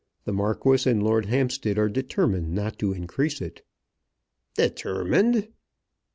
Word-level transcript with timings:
The 0.25 0.33
Marquis 0.33 0.89
and 0.89 1.03
Lord 1.03 1.27
Hampstead 1.27 1.77
are 1.77 1.87
determined 1.87 2.55
not 2.55 2.79
to 2.79 2.91
increase 2.91 3.39
it." 3.39 3.61
"Determined!" 4.55 5.49